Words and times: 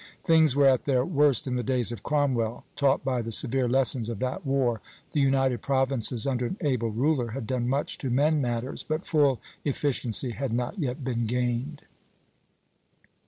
Things 0.23 0.55
were 0.55 0.65
at 0.65 0.85
their 0.85 1.05
worst 1.05 1.45
in 1.45 1.57
the 1.57 1.61
days 1.61 1.91
of 1.91 2.01
Cromwell. 2.01 2.65
Taught 2.75 3.05
by 3.05 3.21
the 3.21 3.31
severe 3.31 3.69
lessons 3.69 4.09
of 4.09 4.17
that 4.17 4.43
war, 4.47 4.81
the 5.11 5.21
United 5.21 5.61
Provinces, 5.61 6.25
under 6.25 6.47
an 6.47 6.57
able 6.61 6.89
ruler, 6.89 7.27
had 7.33 7.45
done 7.45 7.69
much 7.69 7.99
to 7.99 8.09
mend 8.09 8.41
matters, 8.41 8.83
but 8.83 9.05
full 9.05 9.39
efficiency 9.63 10.31
had 10.31 10.53
not 10.53 10.79
yet 10.79 11.03
been 11.03 11.27
gained. 11.27 11.83